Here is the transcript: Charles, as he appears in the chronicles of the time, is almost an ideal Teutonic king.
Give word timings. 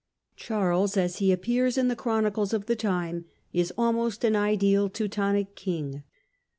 Charles, 0.35 0.97
as 0.97 1.17
he 1.17 1.31
appears 1.31 1.77
in 1.77 1.87
the 1.87 1.95
chronicles 1.95 2.53
of 2.53 2.65
the 2.65 2.75
time, 2.75 3.25
is 3.53 3.71
almost 3.77 4.23
an 4.23 4.35
ideal 4.35 4.89
Teutonic 4.89 5.53
king. 5.55 6.01